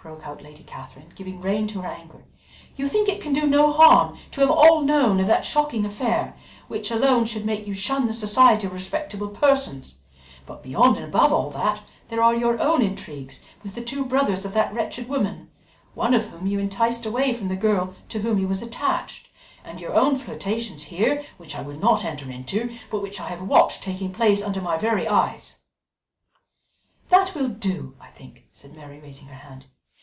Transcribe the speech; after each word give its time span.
broke 0.00 0.26
out 0.26 0.40
Lady 0.42 0.62
Catherine, 0.62 1.12
giving 1.14 1.38
rein 1.42 1.66
to 1.66 1.82
her 1.82 1.88
anger. 1.88 2.24
"You 2.76 2.88
think 2.88 3.10
it 3.10 3.20
can 3.20 3.34
do 3.34 3.40
you 3.40 3.46
no 3.46 3.70
harm 3.70 4.16
to 4.30 4.40
have 4.40 4.50
all 4.50 4.80
known 4.80 5.20
of 5.20 5.26
that 5.26 5.44
shocking 5.44 5.84
affair, 5.84 6.34
which 6.66 6.90
alone 6.90 7.26
should 7.26 7.44
make 7.44 7.66
you 7.66 7.74
shun 7.74 8.06
the 8.06 8.14
society 8.14 8.66
of 8.66 8.72
respectable 8.72 9.28
persons, 9.28 9.96
but 10.46 10.62
beyond 10.62 10.96
and 10.96 11.04
above 11.04 11.30
all 11.30 11.50
that, 11.50 11.82
there 12.08 12.22
are 12.22 12.34
your 12.34 12.58
own 12.58 12.80
intrigues 12.80 13.40
with 13.62 13.74
the 13.74 13.82
two 13.84 14.02
brothers 14.02 14.46
of 14.46 14.54
that 14.54 14.72
wretched 14.72 15.10
woman, 15.10 15.50
one 15.94 16.14
of 16.14 16.26
whom 16.26 16.46
you 16.46 16.58
enticed 16.58 17.04
away 17.04 17.34
from 17.34 17.48
the 17.48 17.56
girl 17.56 17.92
to 18.08 18.20
whom 18.20 18.38
he 18.38 18.46
was 18.46 18.62
attached, 18.62 19.26
and 19.62 19.78
your 19.78 19.92
own 19.94 20.14
flirtations 20.16 20.84
here, 20.84 21.22
which 21.36 21.54
I 21.54 21.60
will 21.60 21.76
not 21.78 22.04
enter 22.06 22.30
into, 22.30 22.74
but 22.90 23.02
which 23.02 23.20
I 23.20 23.28
have 23.28 23.42
watched 23.42 23.82
taking 23.82 24.14
place 24.14 24.42
under 24.42 24.62
my 24.62 24.78
very 24.78 25.06
eyes" 25.06 25.56
"That 27.10 27.34
will 27.34 27.48
do, 27.48 27.94
I 28.00 28.06
think," 28.08 28.44
said 28.54 28.74
Mary, 28.74 29.00
raising 29.00 29.26
her 29.26 29.34
hand. 29.34 29.66